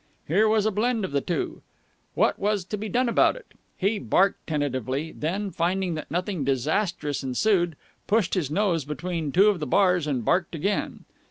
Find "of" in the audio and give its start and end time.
1.05-1.11, 9.49-9.59